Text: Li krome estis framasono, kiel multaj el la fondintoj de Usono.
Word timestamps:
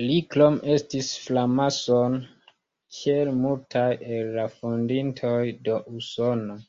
Li 0.00 0.18
krome 0.34 0.68
estis 0.74 1.08
framasono, 1.22 2.20
kiel 3.00 3.32
multaj 3.40 3.90
el 4.20 4.32
la 4.38 4.46
fondintoj 4.60 5.36
de 5.68 5.82
Usono. 5.98 6.62